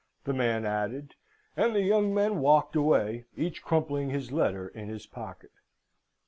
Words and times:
the 0.23 0.33
man 0.33 0.65
added. 0.65 1.13
And 1.55 1.75
the 1.75 1.83
young 1.83 2.11
men 2.11 2.39
walked 2.39 2.75
away, 2.75 3.25
each 3.37 3.61
crumpling 3.61 4.09
his 4.09 4.31
letter 4.31 4.67
in 4.69 4.89
his 4.89 5.05
pocket. 5.05 5.51